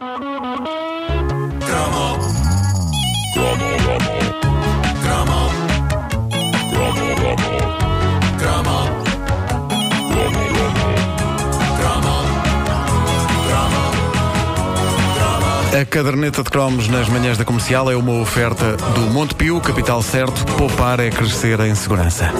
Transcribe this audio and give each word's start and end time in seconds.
A 0.00 0.06
caderneta 15.84 16.44
de 16.44 16.50
cromos 16.50 16.86
nas 16.86 17.08
manhãs 17.08 17.36
da 17.36 17.44
comercial 17.44 17.90
é 17.90 17.96
uma 17.96 18.20
oferta 18.20 18.76
do 18.76 19.00
Monte 19.12 19.34
Pio, 19.34 19.60
capital 19.60 20.00
certo. 20.00 20.44
Poupar 20.56 21.00
é 21.00 21.10
crescer 21.10 21.58
em 21.58 21.74
segurança. 21.74 22.32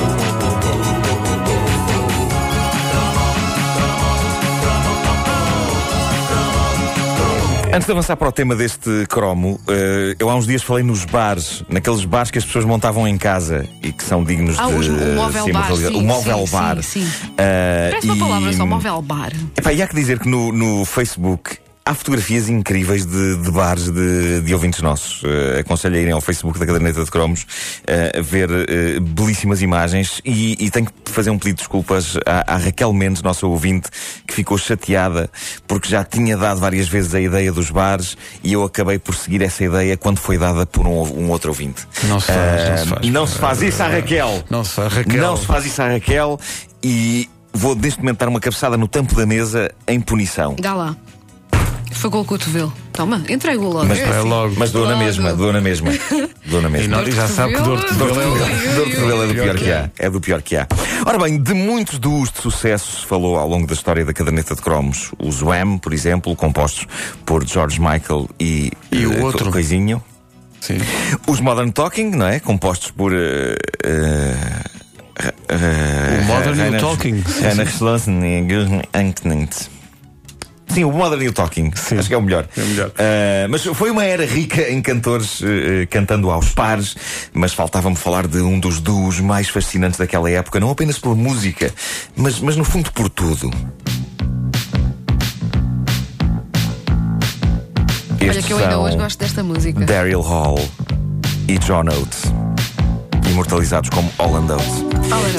Antes 7.73 7.87
de 7.87 7.93
avançar 7.93 8.16
para 8.16 8.29
o 8.29 8.32
tema 8.32 8.57
deste 8.57 9.07
cromo, 9.08 9.61
eh, 9.68 10.17
eu 10.18 10.31
há 10.31 10.35
uns 10.35 10.46
dias 10.46 10.63
falei 10.63 10.82
nos 10.82 11.04
bares, 11.04 11.63
naqueles 11.68 12.04
bares 12.04 12.31
que 12.31 12.39
as 12.39 12.45
pessoas 12.45 12.64
montavam 12.64 13.07
em 13.07 13.17
casa 13.18 13.68
e 13.82 13.93
que 13.93 14.03
são 14.03 14.25
dignos 14.25 14.59
Ah, 14.59 14.67
de. 14.67 14.72
o 14.90 15.14
móvel 15.14 15.45
ser 15.45 15.50
uma 15.50 15.61
bar, 15.61 15.76
sim, 15.76 15.86
o 15.96 16.00
móvel 16.00 16.46
sim, 16.46 16.53
bar. 16.53 16.82
sim, 16.82 17.04
sim. 17.07 17.31
Eh, 17.36 17.89
Parece 17.90 18.07
uma 18.07 18.17
e- 18.17 18.18
palavra 18.18 18.53
só, 18.54 18.67
móvel 18.67 19.03
bar. 19.03 19.32
Epá, 19.57 19.73
e 19.73 19.82
há 19.82 19.86
que 19.86 19.95
dizer 19.95 20.18
que 20.18 20.29
no, 20.29 20.50
no 20.50 20.85
Facebook 20.86 21.59
há 21.88 21.94
fotografias 21.94 22.50
incríveis 22.50 23.06
de, 23.06 23.36
de 23.38 23.50
bares 23.50 23.90
de, 23.90 24.42
de 24.42 24.52
ouvintes 24.52 24.82
nossos. 24.82 25.22
Eh, 25.24 25.60
aconselho 25.60 25.96
a 25.96 25.98
irem 25.98 26.12
ao 26.12 26.20
Facebook 26.20 26.58
da 26.58 26.66
Caderneta 26.66 27.02
de 27.02 27.11
Cromos 27.11 27.46
eh, 27.86 28.12
a 28.18 28.20
ver 28.20 28.50
eh, 28.50 29.00
belíssimas 29.00 29.62
imagens 29.62 30.20
e, 30.22 30.66
e 30.66 30.70
tenho 30.70 30.86
que 30.86 31.11
fazer 31.11 31.30
um 31.30 31.38
pedido 31.38 31.56
de 31.56 31.62
desculpas 31.62 32.19
à, 32.27 32.55
à 32.55 32.56
Raquel 32.58 32.92
Mendes, 32.92 33.22
nossa 33.22 33.47
ouvinte, 33.47 33.88
que 34.27 34.34
ficou 34.34 34.58
chateada 34.58 35.30
porque 35.66 35.88
já 35.88 36.05
tinha 36.05 36.36
dado 36.36 36.61
várias 36.61 36.86
vezes 36.88 37.14
a 37.14 37.20
ideia 37.22 37.50
dos 37.50 37.70
bares 37.70 38.19
e 38.44 38.52
eu 38.52 38.62
acabei 38.64 38.98
por 38.98 39.14
seguir 39.14 39.41
essa 39.41 39.64
ideia 39.64 39.97
quando 39.97 40.19
foi 40.19 40.36
dada 40.36 40.67
por 40.67 40.86
um, 40.86 41.00
um 41.00 41.30
outro 41.30 41.48
ouvinte. 41.48 41.89
Não 42.05 42.20
se 42.20 42.27
faz, 42.27 42.69
não 42.69 42.77
se 42.77 42.86
faz. 42.86 43.11
não 43.11 43.27
se 43.27 43.39
faz 43.39 43.62
isso 43.62 43.83
à 43.83 43.89
Raquel. 43.89 44.45
Não 44.50 44.62
se 44.62 44.75
faz, 44.75 44.92
Raquel. 44.92 45.23
Não 45.23 45.36
se 45.39 45.47
faz 45.47 45.64
isso 45.64 45.80
à 45.80 45.89
Raquel 45.89 46.39
e 46.83 47.30
vou 47.50 47.75
neste 47.75 47.98
momento 48.00 48.19
dar 48.19 48.28
uma 48.28 48.41
cabeçada 48.41 48.77
no 48.77 48.86
tampo 48.86 49.14
da 49.14 49.25
mesa 49.25 49.73
em 49.86 49.98
punição. 50.00 50.55
Dá 50.61 50.75
lá. 50.75 50.95
Foi 51.99 52.11
com 52.11 52.21
o 52.21 52.25
cotovelo. 52.25 52.73
Toma, 52.93 53.23
entrego 53.29 53.65
logo. 53.65 53.87
Mas 53.87 53.99
É 53.99 54.05
assim. 54.05 54.29
logo. 54.29 54.55
Mas 54.57 54.71
dou 54.71 54.87
na 54.89 54.97
mesma, 54.97 55.33
dou 55.35 55.53
na 55.53 55.61
mesma. 55.61 55.91
Dou 56.47 56.63
na 56.63 56.69
E 56.69 56.73
mesma. 56.73 56.97
não- 57.03 57.11
já 57.11 57.27
sabe 57.29 57.55
que 57.55 57.61
dor 57.61 57.79
de 57.79 57.95
Dor 57.95 58.09
de 58.09 58.15
cotovelo 58.15 58.37
é. 58.37 58.75
Dor 58.75 58.87
de 58.87 58.95
cotovelo 58.95 59.23
é 59.23 59.27
do 59.27 59.35
pior 59.35 59.55
que 59.57 59.73
há. 59.73 59.91
É 59.99 60.11
do 60.11 60.21
pior 60.21 60.43
que 60.43 60.57
há. 60.57 60.67
Ora 61.05 61.19
bem, 61.19 61.43
de 61.43 61.55
muitos 61.55 61.99
duos 61.99 62.31
de 62.31 62.41
sucesso 62.41 63.01
se 63.01 63.07
falou 63.07 63.37
ao 63.37 63.49
longo 63.49 63.67
da 63.67 63.75
história 63.75 64.05
da 64.05 64.13
caderneta 64.13 64.55
de 64.55 64.63
cromos. 64.63 65.11
Os 65.19 65.43
Wham, 65.43 65.79
por 65.79 65.93
exemplo, 65.93 66.35
compostos 66.37 66.87
por 67.27 67.45
George 67.47 67.81
Michael 67.81 68.29
e, 68.39 68.71
E 68.93 69.05
o 69.07 69.13
eh, 69.19 69.23
outro? 69.23 69.47
Co- 69.47 69.53
Coisinho. 69.53 70.03
Sim. 70.61 70.79
Os 71.27 71.41
Modern 71.41 71.71
Talking, 71.71 72.11
não 72.11 72.27
é? 72.27 72.39
Compostos 72.41 72.91
por. 72.93 73.13
eh, 73.13 73.57
eh, 73.85 74.35
eh, 75.49 76.21
O 76.21 76.25
Modern 76.27 76.75
e 76.75 76.77
o 76.77 76.81
Talking. 76.81 77.25
Rainer 77.43 77.69
Schlossen 77.69 78.21
e 78.25 78.47
Anknint. 78.95 79.69
Sim, 80.79 80.84
o 80.84 80.93
Modern 80.93 81.27
o 81.27 81.33
Talking. 81.33 81.73
Sim. 81.75 81.98
Acho 81.98 82.07
que 82.07 82.15
é 82.15 82.17
o 82.17 82.23
melhor. 82.23 82.47
É 82.57 82.62
o 82.62 82.67
melhor. 82.67 82.93
Eh, 82.97 83.48
mas 83.51 83.65
foi 83.65 83.91
uma 83.91 84.05
era 84.05 84.25
rica 84.25 84.71
em 84.71 84.81
cantores 84.81 85.41
eh, 85.43 85.87
cantando 85.87 86.31
aos 86.31 86.51
pares, 86.51 86.95
mas 87.33 87.53
faltava-me 87.53 87.97
falar 87.97 88.29
de 88.29 88.39
um 88.39 88.61
dos 88.61 88.79
duos 88.79 89.19
mais 89.19 89.48
fascinantes 89.48 89.98
daquela 89.98 90.31
época, 90.31 90.61
não 90.61 90.70
apenas 90.70 90.97
pela 90.97 91.17
música, 91.17 91.75
mas, 92.15 92.39
mas 92.39 92.55
no 92.55 92.62
fundo 92.62 92.93
por 92.93 93.09
tudo. 93.09 93.51
Olha 98.20 98.31
Estes 98.31 98.47
que 98.47 98.53
eu 98.53 98.59
ainda 98.59 98.70
são 98.70 98.83
hoje 98.85 98.97
gosto 98.98 99.19
desta 99.19 99.42
música. 99.42 99.85
Daryl 99.85 100.20
Hall 100.20 100.61
e 101.48 101.59
John 101.59 101.87
Oates, 101.87 102.23
imortalizados 103.29 103.91
como 103.91 104.09
Holland 104.17 104.53
Oates. 104.53 104.88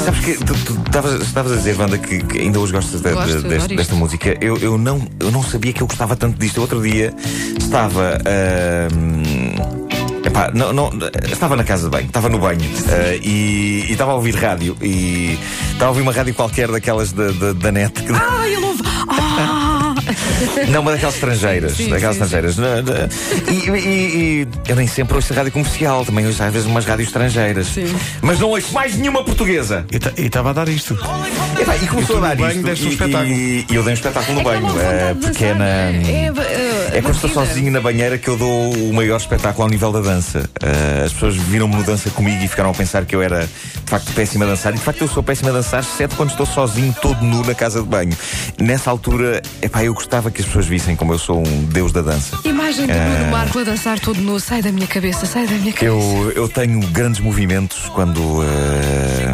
Sabes 0.03 0.19
que 0.25 0.33
tu, 0.43 0.53
tu 0.65 0.73
estavas 0.85 1.21
estavas 1.21 1.51
a 1.51 1.55
dizer, 1.55 1.77
Wanda, 1.79 1.97
que, 1.97 2.23
que 2.23 2.39
ainda 2.39 2.59
hoje 2.59 2.73
gostas 2.73 3.01
de- 3.01 3.09
de- 3.09 3.13
Gosto, 3.15 3.33
deste- 3.41 3.55
adoro 3.55 3.75
desta 3.75 3.95
música. 3.95 4.37
Eu, 4.41 4.57
eu, 4.57 4.77
não, 4.77 5.01
eu 5.19 5.31
não 5.31 5.43
sabia 5.43 5.71
que 5.73 5.81
eu 5.83 5.87
gostava 5.87 6.15
tanto 6.15 6.39
disto. 6.39 6.59
Outro 6.61 6.81
dia 6.81 7.13
estava. 7.57 8.17
ahm, 8.25 10.23
epá, 10.25 10.51
não, 10.53 10.73
não, 10.73 10.89
estava 11.31 11.55
na 11.55 11.63
casa 11.63 11.85
de 11.85 11.89
banho, 11.91 12.07
estava 12.07 12.29
no 12.29 12.39
banho 12.39 12.61
ah, 12.87 13.15
e, 13.21 13.85
e 13.87 13.91
estava 13.91 14.11
a 14.11 14.15
ouvir 14.15 14.35
rádio 14.35 14.75
e 14.81 15.37
estava 15.71 15.85
a 15.85 15.89
ouvir 15.89 16.01
uma 16.01 16.11
rádio 16.11 16.33
qualquer 16.33 16.69
daquelas 16.71 17.11
da, 17.11 17.31
da, 17.31 17.53
da 17.53 17.71
net 17.71 18.01
que, 18.01 18.11
Ah, 18.11 18.47
ele 18.47 18.65
ouve. 18.65 18.81
Ah! 19.09 19.55
não, 20.69 20.81
uma 20.81 20.91
daquelas 20.91 21.15
estrangeiras. 21.15 21.73
Sim, 21.73 21.89
daquelas 21.89 22.15
sim, 22.17 22.23
estrangeiras. 22.23 22.57
Não. 22.57 22.67
E, 23.47 23.69
e- 23.69 23.79
e 23.85 24.47
eu 24.67 24.75
nem 24.75 24.87
sempre 24.87 25.15
ouço 25.15 25.33
a 25.33 25.35
rádio 25.35 25.51
comercial, 25.51 26.05
também 26.05 26.25
ouço 26.25 26.41
às 26.43 26.51
vezes 26.53 26.67
umas 26.67 26.85
rádios 26.85 27.07
estrangeiras. 27.09 27.67
Sim. 27.67 27.93
Mas 28.21 28.39
não 28.39 28.49
ouço 28.49 28.73
mais 28.73 28.95
nenhuma 28.95 29.23
portuguesa. 29.23 29.85
E 30.17 30.25
estava 30.25 30.49
a 30.51 30.53
dar 30.53 30.67
isto. 30.69 30.97
E 31.81 31.87
começou 31.87 32.17
E 32.17 32.19
tu 32.19 32.25
a 32.25 32.27
dar 32.29 32.35
banho 32.35 32.67
isto. 32.71 32.85
um 32.85 32.89
e, 32.89 32.93
espetáculo. 32.93 33.31
e- 33.33 33.65
eu 33.69 33.83
dei 33.83 33.91
um 33.91 33.95
espetáculo 33.95 34.33
no 34.35 34.41
É 34.41 34.43
banho. 34.43 34.79
é 34.79 35.13
dançar, 35.13 35.47
na. 35.49 35.55
não 35.55 35.65
é? 35.65 36.31
É, 36.93 36.97
É 36.97 37.01
quando 37.01 37.15
estou 37.15 37.29
sozinho 37.29 37.71
na 37.71 37.79
banheira 37.79 38.17
que 38.17 38.27
eu 38.27 38.35
dou 38.35 38.73
o 38.73 38.93
maior 38.93 39.17
espetáculo 39.17 39.63
ao 39.63 39.69
nível 39.69 39.91
da 39.91 40.01
dança. 40.01 40.49
Eh, 40.61 41.03
as 41.05 41.13
pessoas 41.13 41.35
viram-me 41.35 41.75
no 41.75 41.83
dança 41.83 42.09
comigo 42.09 42.43
e 42.43 42.47
ficaram 42.47 42.71
a 42.71 42.73
pensar 42.73 43.05
que 43.05 43.15
eu 43.15 43.21
era 43.21 43.41
de 43.45 43.89
facto 43.89 44.11
péssimo 44.13 44.43
a 44.43 44.47
dançar. 44.47 44.73
E 44.73 44.77
de 44.77 44.81
facto 44.81 45.01
eu 45.01 45.07
sou 45.07 45.21
péssimo 45.21 45.49
a 45.49 45.51
dançar, 45.53 45.81
exceto 45.81 46.15
quando 46.15 46.31
estou 46.31 46.45
sozinho, 46.45 46.93
todo 47.01 47.21
nu 47.23 47.45
na 47.45 47.53
casa 47.53 47.79
de 47.81 47.87
banho. 47.87 48.11
Nessa 48.59 48.89
altura, 48.89 49.41
epá, 49.61 49.83
eu 49.83 49.93
gostava 49.93 50.18
que 50.29 50.41
as 50.41 50.47
pessoas 50.47 50.65
vissem 50.65 50.95
como 50.95 51.13
eu 51.13 51.17
sou 51.19 51.39
um 51.39 51.63
deus 51.65 51.91
da 51.91 52.01
dança. 52.01 52.37
Imagem 52.43 52.85
de 52.87 52.91
Eh, 52.91 53.09
Bruno 53.15 53.31
Marco 53.31 53.59
a 53.59 53.63
dançar 53.63 53.99
todo 53.99 54.19
nu. 54.19 54.39
Sai 54.39 54.61
da 54.61 54.71
minha 54.71 54.87
cabeça, 54.87 55.25
sai 55.25 55.45
da 55.47 55.53
minha 55.53 55.71
cabeça. 55.71 55.85
Eu, 55.85 56.31
eu 56.35 56.49
tenho 56.49 56.79
grandes 56.87 57.19
movimentos 57.21 57.87
quando. 57.93 58.43
eh, 58.43 59.33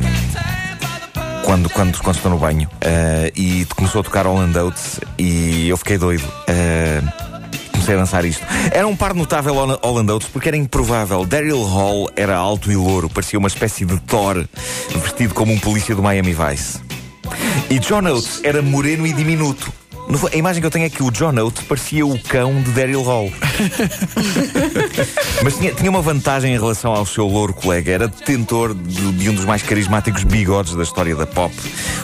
quando, 1.44 1.70
quando, 1.70 1.98
quando 2.02 2.16
estou 2.16 2.32
no 2.32 2.38
banho. 2.38 2.68
Eh, 2.82 3.32
e 3.36 3.66
começou 3.76 4.02
a 4.02 4.04
tocar 4.04 4.26
Holland 4.26 4.58
Oates 4.58 5.00
e 5.18 5.68
eu 5.70 5.78
fiquei 5.78 5.98
doido. 5.98 6.24
Eh, 6.48 7.02
comecei 7.72 7.96
a 7.96 7.98
dançar 8.00 8.26
isto. 8.26 8.44
Era 8.72 8.88
um 8.88 8.96
par 8.96 9.14
notável 9.14 9.56
Hol- 9.56 9.80
Holland 9.84 10.12
Oates 10.12 10.28
porque 10.32 10.48
era 10.50 10.58
improvável. 10.58 11.26
Daryl 11.26 11.62
Hall 11.64 12.10
era 12.16 12.36
alto 12.36 12.72
e 12.72 12.76
louro, 12.76 13.10
parecia 13.10 13.38
uma 13.38 13.48
espécie 13.48 13.86
de 13.86 14.00
Thor, 14.02 14.44
vestido 15.04 15.34
como 15.36 15.54
um 15.54 15.60
polícia 15.60 15.94
do 15.96 16.02
Miami 16.02 16.34
Vice. 16.34 16.80
E 17.70 17.78
John 17.80 18.06
Oates 18.08 18.40
era 18.44 18.62
moreno 18.62 19.06
e 19.06 19.14
diminuto. 19.14 19.72
No 20.08 20.28
a 20.28 20.36
imagem 20.36 20.62
que 20.62 20.68
eu 20.68 20.72
tenho 20.72 20.86
é 20.86 20.90
que 20.90 21.02
o 21.02 21.10
John 21.10 21.34
Oates 21.40 21.64
parecia 21.64 22.06
o 22.06 22.20
cão 22.20 22.62
de 22.62 22.72
Daryl 22.72 23.02
Hall. 23.02 23.32
Mas 25.44 25.58
tinha, 25.58 25.74
tinha 25.74 25.90
uma 25.90 26.02
vantagem 26.02 26.54
em 26.54 26.60
relação 26.60 26.94
ao 26.94 27.06
seu 27.06 27.26
louro 27.26 27.54
colega. 27.54 27.92
Era 27.92 28.08
detentor 28.08 28.74
de, 28.74 29.12
de 29.14 29.30
um 29.30 29.34
dos 29.34 29.46
mais 29.46 29.64
carismáticos 29.64 30.24
bigodes 30.24 30.76
da 30.76 30.84
história 30.84 31.16
da 31.16 31.26
pop. 31.26 31.54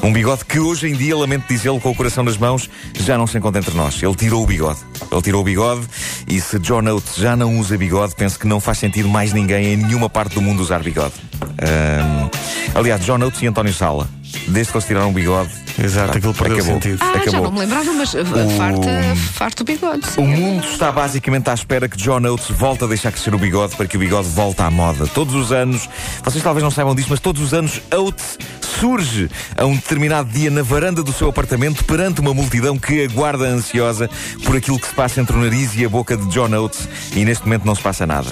Um 0.01 0.12
bigode 0.12 0.45
que 0.45 0.59
hoje 0.59 0.88
em 0.88 0.94
dia, 0.94 1.16
lamento 1.16 1.45
dizê-lo 1.47 1.79
com 1.79 1.91
o 1.91 1.95
coração 1.95 2.23
nas 2.23 2.38
mãos, 2.38 2.69
já 3.00 3.17
não 3.17 3.28
se 3.28 3.38
encontra 3.38 3.62
entre 3.62 3.75
nós. 3.75 4.01
Ele 4.01 4.16
tirou 4.16 4.44
o 4.44 4.47
bigode. 4.47 4.79
Ele 5.12 5.22
tirou 5.22 5.41
o 5.41 5.44
bigode 5.44 5.85
e 6.28 6.41
se 6.41 6.57
John 6.59 6.88
Oates 6.88 7.16
já 7.16 7.35
não 7.35 7.59
usa 7.59 7.78
bigode, 7.78 8.16
penso 8.16 8.39
que 8.39 8.47
não 8.47 8.59
faz 8.59 8.79
sentido 8.79 9.09
mais 9.09 9.31
ninguém 9.31 9.73
em 9.73 9.78
nenhuma 9.78 10.09
parte 10.09 10.35
do 10.35 10.41
mundo 10.41 10.62
usar 10.62 10.81
bigode. 10.81 11.13
Ahm, 11.62 12.29
aliás, 12.73 13.03
John 13.06 13.22
Oates 13.22 13.41
e 13.41 13.47
António 13.47 13.73
Sala. 13.73 14.21
Desde 14.47 14.72
que 14.72 14.78
eles 14.78 14.88
tiraram 14.88 15.09
o 15.09 15.13
bigode. 15.13 15.50
Exato, 15.81 16.18
aquilo 16.18 16.34
perdeu 16.34 16.57
acabou. 16.57 16.74
sentido. 16.74 17.00
Ah, 17.02 17.13
já 17.13 17.19
acabou. 17.22 17.44
não 17.44 17.52
me 17.52 17.59
lembrava, 17.59 17.94
mas 17.94 18.13
uh, 18.13 18.25
farta, 18.57 19.16
farta 19.34 19.63
o 19.63 19.66
bigode. 19.66 20.07
O 20.18 20.24
mundo 20.24 20.66
está 20.66 20.91
basicamente 20.91 21.50
à 21.50 21.53
espera 21.53 21.88
que 21.88 21.97
John 21.97 22.22
Oates 22.25 22.50
volte 22.50 22.84
a 22.84 22.88
deixar 22.88 23.12
crescer 23.12 23.34
o 23.34 23.38
bigode 23.38 23.75
para 23.75 23.88
que 23.88 23.96
o 23.96 24.00
bigode 24.00 24.28
volte 24.30 24.62
à 24.62 24.69
moda. 24.69 25.07
Todos 25.07 25.34
os 25.34 25.51
anos, 25.51 25.90
vocês 26.24 26.44
talvez 26.44 26.63
não 26.63 26.72
saibam 26.72 26.94
disso, 26.94 27.07
mas 27.09 27.19
todos 27.19 27.41
os 27.41 27.53
anos 27.53 27.81
Oates 27.94 28.38
surge 28.80 29.30
a 29.57 29.66
um 29.66 29.75
determinado 29.75 30.30
dia 30.30 30.50
na 30.50 30.62
varanda 30.62 31.03
do 31.03 31.13
seu 31.13 31.30
apartamento 31.30 31.84
perante 31.85 32.19
uma 32.19 32.34
multidão 32.34 32.78
que 32.78 33.03
aguarda 33.03 33.46
ansiosa 33.46 34.09
por 34.44 34.56
aquilo 34.56 34.80
que 34.80 34.88
se 34.88 34.94
passa 34.94 35.22
entre 35.22 35.35
o 35.35 35.40
nariz 35.40 35.75
e 35.75 35.86
a 35.86 35.89
boca 35.89 36.18
de 36.18 36.27
John 36.27 36.51
Oates 36.54 36.88
e 37.16 37.24
neste 37.24 37.44
momento 37.45 37.66
não 37.66 37.75
se 37.75 37.81
passa 37.81 38.06
nada. 38.06 38.31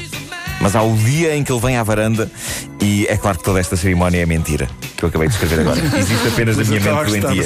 Mas 0.61 0.75
há 0.75 0.81
o 0.81 0.95
dia 0.95 1.35
em 1.35 1.43
que 1.43 1.51
ele 1.51 1.61
vem 1.61 1.77
à 1.77 1.83
varanda 1.83 2.29
e 2.81 3.05
é 3.07 3.15
claro 3.17 3.37
que 3.37 3.43
toda 3.43 3.59
esta 3.59 3.75
cerimónia 3.77 4.21
é 4.21 4.25
mentira, 4.25 4.69
que 4.97 5.03
eu 5.03 5.09
acabei 5.09 5.27
de 5.27 5.33
escrever 5.33 5.61
agora. 5.61 5.79
Existe 5.97 6.27
apenas 6.27 6.59
a 6.59 6.63
minha 6.63 6.79
mente 6.79 7.05
doentia. 7.05 7.45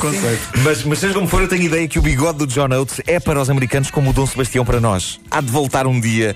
Mas, 0.64 0.84
mas 0.84 1.00
seja 1.00 1.14
como 1.14 1.28
for, 1.28 1.42
eu 1.42 1.48
tenho 1.48 1.64
ideia 1.64 1.88
que 1.88 2.00
o 2.00 2.02
bigode 2.02 2.40
do 2.40 2.48
John 2.48 2.70
Oates 2.72 3.02
é 3.06 3.20
para 3.20 3.42
os 3.42 3.50
americanos 3.50 3.92
como 3.92 4.10
o 4.10 4.14
Dom 4.14 4.26
Sebastião 4.26 4.66
para 4.66 4.80
nós. 4.80 5.20
Há 5.30 5.42
de 5.42 5.52
voltar 5.52 5.86
um 5.86 6.00
dia 6.00 6.36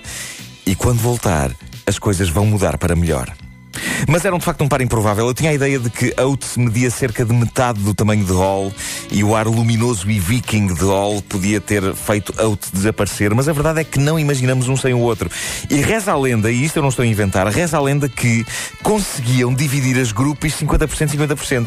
e 0.64 0.74
quando 0.74 0.98
voltar, 0.98 1.50
as 1.86 1.98
coisas 1.98 2.28
vão 2.28 2.46
mudar 2.46 2.78
para 2.78 2.94
melhor. 2.94 3.32
Mas 4.06 4.24
era 4.24 4.36
de 4.38 4.44
facto 4.44 4.62
um 4.62 4.68
par 4.68 4.80
improvável. 4.80 5.26
Eu 5.26 5.34
tinha 5.34 5.50
a 5.50 5.54
ideia 5.54 5.78
de 5.78 5.90
que 5.90 6.14
Oates 6.20 6.56
media 6.56 6.90
cerca 6.90 7.24
de 7.24 7.32
metade 7.32 7.80
do 7.80 7.94
tamanho 7.94 8.24
de 8.24 8.32
Hall 8.32 8.72
e 9.10 9.24
o 9.24 9.34
ar 9.34 9.46
luminoso 9.46 10.10
e 10.10 10.18
viking 10.18 10.66
de 10.66 10.84
Hall 10.84 11.22
podia 11.22 11.60
ter 11.60 11.94
feito 11.94 12.32
Oates 12.40 12.70
desaparecer, 12.70 13.34
mas 13.34 13.48
a 13.48 13.52
verdade 13.52 13.80
é 13.80 13.84
que 13.84 13.98
não 13.98 14.18
imaginamos 14.18 14.68
um 14.68 14.76
sem 14.76 14.94
o 14.94 15.00
outro. 15.00 15.30
E 15.70 15.76
reza 15.80 16.12
a 16.12 16.18
lenda, 16.18 16.50
e 16.50 16.64
isto 16.64 16.76
eu 16.76 16.82
não 16.82 16.90
estou 16.90 17.02
a 17.02 17.06
inventar, 17.06 17.46
reza 17.48 17.76
a 17.76 17.80
lenda 17.80 18.08
que 18.08 18.44
conseguiam 18.82 19.52
dividir 19.52 19.98
as 19.98 20.12
grupos 20.12 20.52
50% 20.52 21.08
50%. 21.16 21.66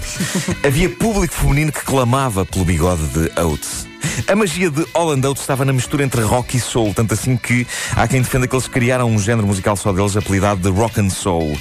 Havia 0.66 0.90
público 0.90 1.34
feminino 1.34 1.72
que 1.72 1.82
clamava 1.82 2.46
pelo 2.46 2.66
bigode 2.66 3.04
de 3.08 3.32
Oates. 3.40 3.92
A 4.28 4.36
magia 4.36 4.70
de 4.70 4.86
Holland 4.94 5.26
Oates 5.28 5.44
estava 5.44 5.64
na 5.64 5.74
mistura 5.74 6.04
entre 6.04 6.22
rock 6.22 6.58
e 6.58 6.60
soul, 6.60 6.94
tanto 6.94 7.14
assim 7.14 7.38
que 7.38 7.66
há 7.96 8.08
quem 8.08 8.22
defenda 8.22 8.48
que 8.48 8.56
eles 8.56 8.68
criaram 8.68 9.10
um 9.10 9.20
género 9.20 9.48
musical 9.48 9.76
só 9.76 9.92
deles, 9.94 10.18
apelidado 10.18 10.62
de 10.62 10.70
rock 10.76 11.00
and 11.00 11.10
soul. 11.10 11.58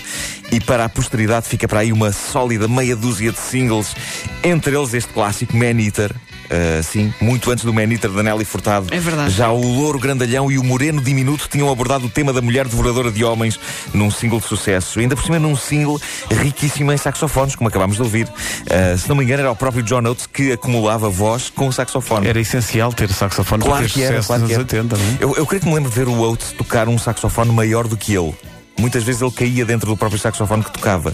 E 0.52 0.61
para 0.61 0.85
a 0.85 0.88
posteridade 0.88 1.47
fica 1.47 1.69
para 1.69 1.81
aí 1.81 1.93
uma 1.93 2.12
sólida 2.12 2.67
meia 2.67 2.97
dúzia 2.97 3.31
de 3.32 3.38
singles, 3.38 3.94
entre 4.43 4.76
eles 4.76 4.94
este 4.94 5.12
clássico 5.12 5.56
Man 5.56 5.81
Eater, 5.81 6.14
Uh, 6.50 6.82
sim, 6.82 7.14
muito 7.20 7.49
antes 7.49 7.64
do 7.64 7.73
Man 7.73 7.93
Eater 7.93 8.11
da 8.11 8.25
Nelly 8.25 8.44
Furtado. 8.44 8.93
É 8.93 8.99
verdade. 8.99 9.32
Já 9.32 9.50
o 9.50 9.61
Louro 9.61 10.00
Grandalhão 10.00 10.50
e 10.50 10.58
o 10.58 10.64
Moreno 10.64 11.00
Diminuto 11.00 11.49
tinham 11.49 11.70
abordado 11.70 12.06
o 12.06 12.11
tema 12.11 12.32
da 12.32 12.43
mulher 12.43 12.67
devoradora 12.67 13.12
de 13.12 13.25
homens 13.25 13.58
num 13.94 14.11
single 14.11 14.41
de 14.41 14.47
sucesso. 14.47 14.99
Ainda 14.99 15.14
por 15.14 15.25
cima 15.25 15.38
num 15.38 15.55
single 15.55 16.00
riquíssimo 16.29 16.91
em 16.91 16.97
saxofones, 16.97 17.55
como 17.55 17.69
acabámos 17.69 17.94
de 17.94 18.02
ouvir. 18.02 18.26
Uh, 18.26 18.99
se 18.99 19.08
não 19.08 19.14
me 19.14 19.23
engano, 19.23 19.43
era 19.43 19.52
o 19.52 19.55
próprio 19.55 19.85
John 19.85 20.05
Oates 20.05 20.26
que 20.26 20.50
acumulava 20.50 21.08
voz 21.08 21.50
com 21.50 21.69
o 21.69 21.73
saxofone. 21.73 22.26
Era 22.26 22.41
essencial 22.41 22.93
ter 22.93 23.08
saxofone 23.11 23.62
Claro 23.62 23.79
para 23.79 23.87
ter 23.87 23.94
que 23.94 24.02
era, 24.02 24.20
sucesso 24.20 24.26
claro 24.26 24.47
que 24.49 24.52
era. 24.52 24.62
80, 24.62 24.97
não 24.97 25.05
é? 25.05 25.17
Eu, 25.20 25.37
eu 25.37 25.47
creio 25.47 25.62
que 25.62 25.69
me 25.69 25.75
lembro 25.75 25.88
de 25.88 25.97
ver 25.97 26.08
o 26.08 26.19
Oates 26.20 26.50
tocar 26.50 26.88
um 26.88 26.99
saxofone 26.99 27.52
maior 27.52 27.87
do 27.87 27.97
que 27.97 28.12
ele. 28.12 28.35
Muitas 28.80 29.02
vezes 29.02 29.20
ele 29.20 29.30
caía 29.30 29.64
dentro 29.64 29.90
do 29.90 29.96
próprio 29.96 30.18
saxofone 30.18 30.64
que 30.64 30.72
tocava. 30.72 31.12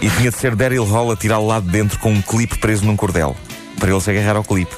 e 0.00 0.10
tinha 0.10 0.30
de 0.30 0.36
ser 0.36 0.54
Daryl 0.54 0.84
Hall 0.84 1.10
a 1.10 1.16
tirá-lo 1.16 1.46
lá 1.46 1.58
de 1.58 1.68
dentro 1.68 1.98
com 1.98 2.12
um 2.12 2.20
clipe 2.20 2.58
preso 2.58 2.84
num 2.84 2.94
cordel. 2.96 3.34
Para 3.80 3.90
ele 3.90 4.00
se 4.00 4.10
agarrar 4.10 4.36
ao 4.36 4.44
clipe. 4.44 4.74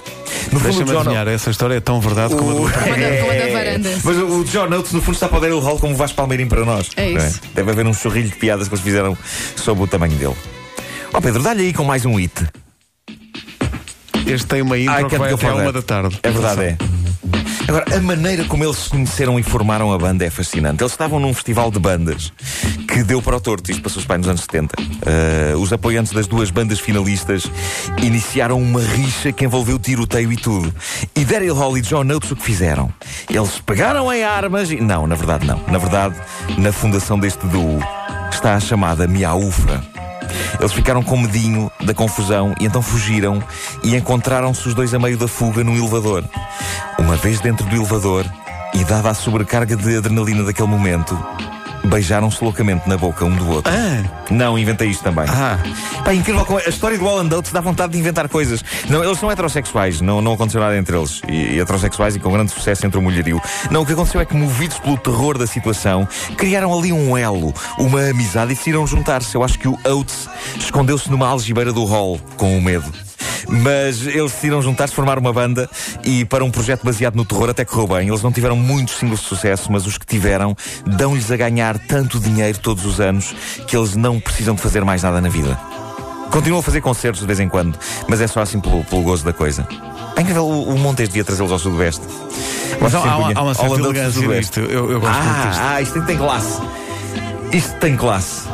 No 0.52 0.60
Deixa-me 0.60 0.90
John, 0.90 1.00
adivinhar, 1.00 1.28
essa 1.28 1.50
história 1.50 1.74
é 1.74 1.80
tão 1.80 2.00
verdade 2.00 2.34
como 2.34 2.50
a 2.50 2.52
do 2.52 2.58
o... 2.58 2.62
outro. 2.62 2.78
Como 2.80 2.92
a 2.92 2.94
a 2.94 3.46
da 3.46 3.52
varanda. 3.52 3.90
Mas 4.04 4.16
o 4.16 4.44
John 4.44 4.72
Oates, 4.72 4.92
no 4.92 5.00
fundo, 5.00 5.14
está 5.14 5.28
para 5.28 5.38
o 5.38 5.40
Daryl 5.40 5.60
Hall 5.60 5.78
como 5.78 5.94
o 5.94 5.96
Vasco 5.96 6.16
Palmeirim 6.16 6.46
para 6.46 6.64
nós. 6.64 6.90
É 6.96 7.10
não 7.10 7.26
isso. 7.26 7.40
Deve 7.54 7.70
haver 7.72 7.86
um 7.86 7.92
chorrilho 7.92 8.28
de 8.28 8.36
piadas 8.36 8.68
que 8.68 8.74
eles 8.74 8.84
fizeram 8.84 9.18
sobre 9.56 9.84
o 9.84 9.86
tamanho 9.86 10.16
dele. 10.16 10.36
Ó 11.12 11.20
Pedro, 11.20 11.42
dá-lhe 11.42 11.62
aí 11.62 11.72
com 11.72 11.84
mais 11.84 12.04
um 12.06 12.14
hit. 12.14 12.32
Este 14.26 14.46
tem 14.46 14.62
uma 14.62 14.78
intro 14.78 14.92
Ai, 14.92 15.04
que 15.04 15.18
vai 15.18 15.32
até 15.32 15.52
uma 15.52 15.72
da 15.72 15.82
tarde. 15.82 16.18
É 16.22 16.30
verdade, 16.30 16.62
é. 16.62 16.78
Agora, 17.68 17.84
a 17.96 18.00
maneira 18.00 18.44
como 18.44 18.62
eles 18.62 18.76
se 18.76 18.90
conheceram 18.90 19.38
e 19.38 19.42
formaram 19.42 19.92
a 19.92 19.98
banda 19.98 20.24
é 20.24 20.30
fascinante. 20.30 20.82
Eles 20.82 20.92
estavam 20.92 21.18
num 21.18 21.34
festival 21.34 21.70
de 21.70 21.80
bandas 21.80 22.32
que 22.88 23.02
deu 23.02 23.20
para 23.20 23.36
o 23.36 23.40
torto. 23.40 23.70
Isto 23.70 23.82
passou-se 23.82 24.06
bem 24.06 24.18
nos 24.18 24.28
anos 24.28 24.42
70. 24.42 24.76
Uh, 24.80 25.58
os 25.58 25.72
apoiantes 25.72 26.12
das 26.12 26.28
duas 26.28 26.50
bandas 26.50 26.78
finalistas 26.78 27.50
iniciaram 28.00 28.60
uma 28.62 28.80
rixa 28.80 29.32
que 29.32 29.44
envolveu 29.44 29.78
tiroteio 29.78 30.32
e 30.32 30.36
tudo. 30.36 30.72
E 31.14 31.24
Daryl 31.24 31.54
Hall 31.54 31.76
e 31.76 31.80
John 31.80 32.06
Oates 32.06 32.30
o 32.30 32.36
que 32.36 32.42
fizeram? 32.42 32.92
Eles 33.28 33.58
pegaram 33.58 34.12
em 34.12 34.22
armas 34.22 34.70
e... 34.70 34.80
Não, 34.80 35.06
na 35.06 35.16
verdade 35.16 35.46
não. 35.46 35.60
Na 35.66 35.78
verdade, 35.78 36.14
na 36.58 36.72
fundação 36.72 37.18
deste 37.18 37.44
duo 37.46 37.80
está 38.30 38.54
a 38.54 38.60
chamada 38.60 39.08
Miaufa. 39.08 39.95
Eles 40.58 40.72
ficaram 40.72 41.02
com 41.02 41.16
medinho 41.16 41.70
da 41.84 41.94
confusão 41.94 42.54
e 42.60 42.66
então 42.66 42.82
fugiram 42.82 43.42
e 43.82 43.94
encontraram-se 43.94 44.66
os 44.68 44.74
dois 44.74 44.92
a 44.94 44.98
meio 44.98 45.16
da 45.16 45.28
fuga 45.28 45.62
num 45.62 45.76
elevador. 45.76 46.24
Uma 46.98 47.16
vez 47.16 47.40
dentro 47.40 47.66
do 47.66 47.76
elevador 47.76 48.24
e 48.74 48.84
dada 48.84 49.10
a 49.10 49.14
sobrecarga 49.14 49.76
de 49.76 49.96
adrenalina 49.96 50.42
daquele 50.42 50.68
momento, 50.68 51.18
beijaram-se 51.86 52.42
loucamente 52.42 52.88
na 52.88 52.96
boca 52.96 53.24
um 53.24 53.34
do 53.36 53.48
outro. 53.50 53.72
Ah, 53.72 54.02
Não, 54.30 54.58
inventei 54.58 54.88
isto 54.88 55.02
também. 55.04 55.24
ah, 55.28 55.58
Pá, 56.04 56.14
incrível 56.14 56.44
como 56.44 56.58
a 56.58 56.68
história 56.68 56.98
do 56.98 57.04
Holland 57.04 57.34
Oates 57.34 57.52
dá 57.52 57.60
vontade 57.60 57.92
de 57.92 57.98
inventar 57.98 58.28
coisas. 58.28 58.64
Não, 58.88 59.02
eles 59.04 59.18
são 59.18 59.30
heterossexuais, 59.30 60.00
não, 60.00 60.20
não 60.20 60.32
aconteceu 60.34 60.60
nada 60.60 60.76
entre 60.76 60.96
eles. 60.96 61.20
E, 61.28 61.54
e 61.56 61.60
heterossexuais 61.60 62.16
e 62.16 62.20
com 62.20 62.30
grande 62.32 62.50
sucesso 62.52 62.86
entre 62.86 62.98
o 62.98 63.02
mulherio. 63.02 63.40
Não, 63.70 63.82
o 63.82 63.86
que 63.86 63.92
aconteceu 63.92 64.20
é 64.20 64.24
que, 64.24 64.34
movidos 64.34 64.78
pelo 64.78 64.96
terror 64.98 65.38
da 65.38 65.46
situação, 65.46 66.06
criaram 66.36 66.76
ali 66.76 66.92
um 66.92 67.16
elo, 67.16 67.54
uma 67.78 68.00
amizade 68.10 68.52
e 68.52 68.54
decidiram 68.54 68.86
juntar-se. 68.86 69.34
Eu 69.34 69.42
acho 69.42 69.58
que 69.58 69.68
o 69.68 69.78
Oates 69.84 70.28
escondeu-se 70.58 71.10
numa 71.10 71.26
algibeira 71.28 71.72
do 71.72 71.84
hall, 71.84 72.20
com 72.36 72.56
o 72.56 72.62
medo. 72.62 72.92
Mas 73.48 74.06
eles 74.06 74.32
decidiram 74.32 74.60
juntar-se, 74.60 74.94
formar 74.94 75.18
uma 75.18 75.32
banda 75.32 75.68
e 76.04 76.24
para 76.24 76.44
um 76.44 76.50
projeto 76.50 76.84
baseado 76.84 77.14
no 77.14 77.24
terror 77.24 77.50
até 77.50 77.64
correu 77.64 77.86
bem. 77.86 78.08
Eles 78.08 78.22
não 78.22 78.32
tiveram 78.32 78.56
muitos 78.56 78.96
singles 78.96 79.20
de 79.20 79.26
sucesso, 79.26 79.70
mas 79.70 79.86
os 79.86 79.96
que 79.98 80.06
tiveram 80.06 80.56
dão-lhes 80.84 81.30
a 81.30 81.36
ganhar 81.36 81.78
tanto 81.78 82.18
dinheiro 82.18 82.58
todos 82.58 82.84
os 82.84 83.00
anos 83.00 83.34
que 83.66 83.76
eles 83.76 83.94
não 83.94 84.18
precisam 84.20 84.54
de 84.54 84.60
fazer 84.60 84.84
mais 84.84 85.02
nada 85.02 85.20
na 85.20 85.28
vida. 85.28 85.58
Continuam 86.30 86.60
a 86.60 86.62
fazer 86.62 86.80
concertos 86.80 87.20
de 87.20 87.26
vez 87.26 87.40
em 87.40 87.48
quando, 87.48 87.78
mas 88.08 88.20
é 88.20 88.26
só 88.26 88.40
assim 88.40 88.60
pelo, 88.60 88.84
pelo 88.84 89.02
gozo 89.02 89.24
da 89.24 89.32
coisa. 89.32 89.66
É 90.16 90.20
incrível, 90.20 90.44
o, 90.44 90.74
o 90.74 90.78
Montes 90.78 91.08
devia 91.08 91.24
trazê-los 91.24 91.52
ao 91.52 91.58
Sudoeste. 91.58 92.02
mas 92.80 92.94
há, 92.94 92.98
há 92.98 93.16
uma, 93.16 93.26
punha 93.26 93.38
há 93.38 93.42
uma 93.42 93.54
certa 93.54 93.80
elegância 93.80 94.26
nisto. 94.28 94.60
Eu, 94.60 94.90
eu 94.90 95.00
gosto 95.00 95.22
muito 95.22 95.48
disto. 95.48 95.62
Ah, 95.62 95.74
ah, 95.74 95.82
isto 95.82 96.02
tem 96.02 96.16
classe. 96.16 96.60
Isto 97.52 97.74
tem 97.78 97.96
classe. 97.96 98.48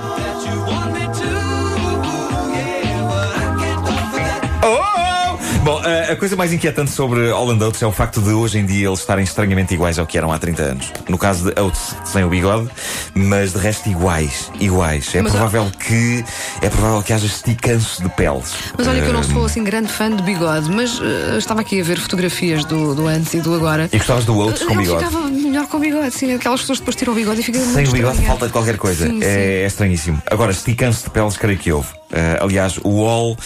Bom, 5.62 5.80
a, 5.80 6.12
a 6.12 6.16
coisa 6.16 6.34
mais 6.34 6.52
inquietante 6.52 6.90
sobre 6.90 7.30
Holland 7.30 7.62
Oates 7.62 7.80
é 7.82 7.86
o 7.86 7.92
facto 7.92 8.20
de 8.20 8.30
hoje 8.30 8.58
em 8.58 8.66
dia 8.66 8.88
eles 8.88 8.98
estarem 8.98 9.22
estranhamente 9.22 9.72
iguais 9.72 9.96
ao 9.96 10.04
que 10.04 10.18
eram 10.18 10.32
há 10.32 10.38
30 10.38 10.60
anos. 10.62 10.92
No 11.08 11.16
caso 11.16 11.52
de 11.52 11.60
Oates, 11.60 11.94
sem 12.04 12.24
o 12.24 12.28
bigode, 12.28 12.68
mas 13.14 13.52
de 13.52 13.58
resto 13.60 13.88
iguais. 13.88 14.50
Iguais. 14.58 15.14
É 15.14 15.22
Mas, 15.22 15.30
provável 15.30 15.70
que 15.78 16.24
é 16.60 16.68
provável 16.68 17.00
que 17.04 17.12
haja 17.12 17.26
esticanço 17.26 18.02
de 18.02 18.08
peles. 18.08 18.52
Mas 18.76 18.88
olha 18.88 19.02
que 19.02 19.06
eu 19.08 19.12
não 19.12 19.20
Eh, 19.20 19.24
sou 19.24 19.44
assim 19.44 19.62
grande 19.62 19.86
fã 19.92 20.10
de 20.10 20.20
bigode, 20.24 20.68
mas 20.68 21.00
eh, 21.00 21.38
estava 21.38 21.60
aqui 21.60 21.80
a 21.80 21.84
ver 21.84 22.00
fotografias 22.00 22.64
do, 22.64 22.92
do 22.96 23.06
antes 23.06 23.32
e 23.34 23.40
do 23.40 23.54
agora. 23.54 23.88
E 23.92 23.98
gostavas 23.98 24.24
do 24.24 24.36
Oates 24.36 24.64
com 24.64 24.74
eu 24.74 24.78
bigode? 24.80 25.04
ficava 25.04 25.28
melhor 25.28 25.66
com 25.68 25.78
bigode, 25.78 26.10
sim. 26.12 26.34
Aquelas 26.34 26.60
pessoas 26.60 26.80
depois 26.80 26.96
tiram 26.96 27.12
o 27.12 27.16
bigode 27.16 27.40
e 27.40 27.44
ficam 27.44 27.60
Sem 27.62 27.86
o 27.86 27.92
bigode 27.92 28.14
estranha. 28.14 28.28
falta 28.28 28.48
qualquer 28.48 28.76
coisa. 28.78 29.06
Sim, 29.06 29.18
é, 29.22 29.24
sim. 29.24 29.30
é 29.30 29.66
estranhíssimo. 29.66 30.20
Agora, 30.28 30.50
esticando-se 30.50 31.04
de 31.04 31.10
peles, 31.10 31.36
creio 31.36 31.56
que 31.58 31.70
houve. 31.72 31.88
Eh, 32.14 32.38
aliás, 32.42 32.78
o 32.82 32.90
Wall 33.02 33.36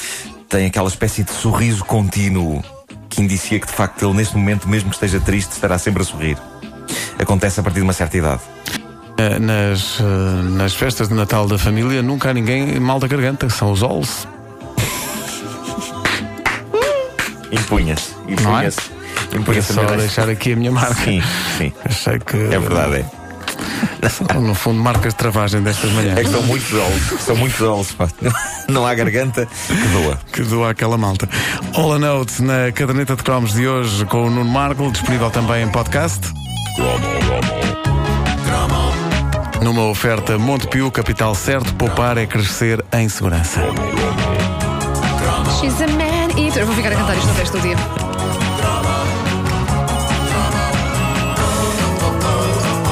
tem 0.57 0.65
aquela 0.65 0.89
espécie 0.89 1.23
de 1.23 1.33
sorriso 1.33 1.85
contínuo 1.85 2.65
que 3.11 3.21
indicia 3.21 3.61
que, 3.61 3.67
de 3.67 3.73
facto, 3.75 4.07
ele 4.07 4.15
neste 4.15 4.35
momento, 4.39 4.67
mesmo 4.67 4.89
que 4.89 4.97
esteja 4.97 5.21
triste, 5.21 5.51
estará 5.53 5.77
sempre 5.77 6.01
a 6.01 6.05
sorrir. 6.07 6.39
Acontece 7.19 7.61
a 7.61 7.63
partir 7.63 7.81
de 7.81 7.83
uma 7.83 7.93
certa 7.93 8.17
idade. 8.17 8.41
Eh, 9.19 9.39
Nas, 9.39 10.01
eh, 10.01 10.03
nas 10.53 10.75
festas 10.75 11.09
de 11.11 11.15
Natal 11.15 11.47
da 11.47 11.59
família 11.59 12.01
nunca 12.01 12.31
há 12.31 12.33
ninguém 12.33 12.81
mal 12.81 12.99
da 12.99 13.07
garganta, 13.07 13.51
são 13.51 13.71
os 13.71 13.83
Ols. 13.83 14.27
Impunha-se. 17.53 18.15
Não 18.43 18.59
é? 18.59 18.69
Impunha-se. 18.69 18.81
Impunha-se 19.35 19.75
só 19.75 19.85
deixar 19.85 20.31
aqui 20.31 20.55
a 20.55 20.57
minha 20.57 20.73
marca. 20.73 20.95
Sim, 20.95 21.23
sim. 21.59 21.73
Achei 21.85 22.19
que. 22.19 22.35
É 22.35 22.59
verdade, 22.59 22.95
é. 22.95 23.05
São, 24.09 24.41
no 24.41 24.55
fundo, 24.55 24.83
marcas 24.83 25.13
de 25.13 25.19
travagem 25.19 25.63
destas 25.63 25.91
manhãs. 25.93 26.19
É 26.19 26.25
que 26.25 26.31
são 26.31 26.43
muitos 26.43 26.73
olhos. 26.73 27.21
São 27.21 27.37
muitos 27.37 27.61
olhos, 27.61 27.93
pá. 27.93 28.09
Não 28.69 28.87
há 28.87 28.95
garganta 28.95 29.47
que 29.67 29.89
doa. 29.89 30.19
que 30.33 30.43
doa 30.43 30.71
aquela 30.71 30.97
malta. 30.99 31.29
All 31.75 31.93
a 31.95 31.99
Note 31.99 32.43
na 32.43 32.73
caderneta 32.73 33.17
de 33.17 33.23
cromos 33.23 33.53
de 33.53 33.67
hoje 33.67 34.05
com 34.07 34.27
o 34.27 34.31
Nuno 34.31 34.51
Marco, 34.51 34.91
disponível 34.91 35.31
também 35.31 35.65
em 35.65 35.69
podcast. 35.69 36.21
Numa 39.63 39.83
oferta 39.85 40.39
Montepio, 40.39 40.91
capital 40.91 41.35
certo, 41.35 41.75
poupar 41.75 42.19
é 42.19 42.27
crescer 42.27 42.85
em 42.93 43.09
segurança. 43.09 43.61
She's 45.61 45.81
a 45.81 45.87
man 45.89 46.39
eater. 46.39 46.63
Eu 46.63 46.67
vou 46.67 46.77
ficar 46.77 46.93
a 46.93 46.97
cantar 46.97 47.17
isto 47.17 47.29
no 47.29 47.35
resto 47.35 47.57
do 47.57 47.63
dia. 47.63 48.06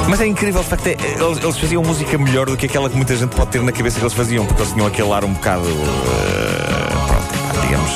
Mas 0.07 0.21
é 0.21 0.27
incrível, 0.27 0.61
de 0.61 0.69
facto, 0.69 0.87
é- 0.87 0.91
eles, 0.93 1.43
eles 1.43 1.57
faziam 1.57 1.81
música 1.83 2.17
melhor 2.17 2.45
do 2.45 2.55
que 2.55 2.65
aquela 2.67 2.89
que 2.89 2.95
muita 2.95 3.15
gente 3.15 3.35
pode 3.35 3.49
ter 3.51 3.61
na 3.61 3.71
cabeça 3.71 3.97
que 3.97 4.03
eles 4.05 4.13
faziam, 4.13 4.45
porque 4.45 4.61
eles 4.61 4.71
tinham 4.73 4.87
aquele 4.87 5.11
ar 5.11 5.23
um 5.25 5.33
bocado. 5.33 5.67
eh, 5.67 7.07
pronto, 7.07 7.61
digamos. 7.61 7.89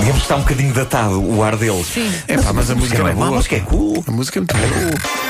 Digamos 0.00 0.16
que 0.18 0.24
está 0.24 0.36
um 0.36 0.40
bocadinho 0.40 0.72
datado 0.74 1.22
o 1.22 1.42
ar 1.44 1.56
deles. 1.56 1.86
Sim. 1.86 2.10
É 2.26 2.36
pá, 2.38 2.52
mas 2.52 2.70
a 2.70 2.74
música 2.74 2.98
não 2.98 3.08
é 3.08 3.10
é 3.12 3.14
má, 3.14 3.20
a 3.22 3.24
boa. 3.26 3.36
música 3.36 3.56
é 3.56 3.60
cool. 3.60 4.02
A 4.06 4.10
música 4.10 4.38
é 4.38 4.40
muito 4.40 4.54
boa. 4.56 5.22